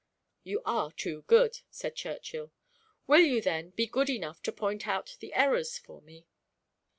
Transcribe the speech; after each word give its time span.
"You 0.43 0.63
are 0.65 0.91
too 0.91 1.25
good," 1.27 1.59
said 1.69 1.95
Churchill. 1.95 2.51
"Will 3.05 3.21
you 3.21 3.39
then 3.39 3.69
be 3.69 3.85
good 3.85 4.09
enough 4.09 4.41
to 4.41 4.51
point 4.51 4.87
out 4.87 5.15
the 5.19 5.31
errors 5.35 5.77
for 5.77 6.01
me?" 6.01 6.25